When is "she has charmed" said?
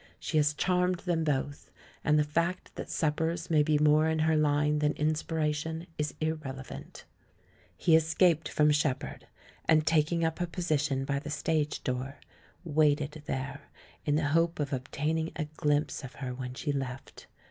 0.17-1.01